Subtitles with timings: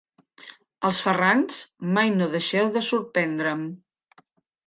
[0.87, 1.59] Els Ferrans
[1.97, 3.61] mai no deixeu de sorprendre'm.